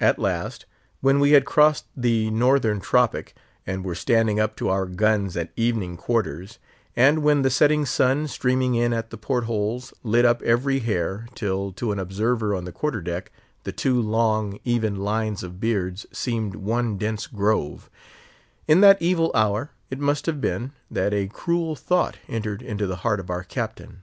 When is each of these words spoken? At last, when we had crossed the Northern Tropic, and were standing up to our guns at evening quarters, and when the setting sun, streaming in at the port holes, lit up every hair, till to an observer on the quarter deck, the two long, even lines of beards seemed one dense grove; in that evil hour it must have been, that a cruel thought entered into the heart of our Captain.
At 0.00 0.18
last, 0.18 0.64
when 1.02 1.20
we 1.20 1.32
had 1.32 1.44
crossed 1.44 1.84
the 1.94 2.30
Northern 2.30 2.80
Tropic, 2.80 3.34
and 3.66 3.84
were 3.84 3.94
standing 3.94 4.40
up 4.40 4.56
to 4.56 4.70
our 4.70 4.86
guns 4.86 5.36
at 5.36 5.52
evening 5.56 5.98
quarters, 5.98 6.58
and 6.96 7.22
when 7.22 7.42
the 7.42 7.50
setting 7.50 7.84
sun, 7.84 8.28
streaming 8.28 8.76
in 8.76 8.94
at 8.94 9.10
the 9.10 9.18
port 9.18 9.44
holes, 9.44 9.92
lit 10.02 10.24
up 10.24 10.40
every 10.40 10.78
hair, 10.78 11.28
till 11.34 11.70
to 11.72 11.92
an 11.92 11.98
observer 11.98 12.54
on 12.54 12.64
the 12.64 12.72
quarter 12.72 13.02
deck, 13.02 13.30
the 13.64 13.72
two 13.72 14.00
long, 14.00 14.58
even 14.64 14.96
lines 15.00 15.42
of 15.42 15.60
beards 15.60 16.06
seemed 16.12 16.54
one 16.56 16.96
dense 16.96 17.26
grove; 17.26 17.90
in 18.66 18.80
that 18.80 19.02
evil 19.02 19.30
hour 19.34 19.70
it 19.90 19.98
must 20.00 20.24
have 20.24 20.40
been, 20.40 20.72
that 20.90 21.12
a 21.12 21.26
cruel 21.28 21.76
thought 21.76 22.16
entered 22.26 22.62
into 22.62 22.86
the 22.86 22.96
heart 23.04 23.20
of 23.20 23.28
our 23.28 23.44
Captain. 23.44 24.02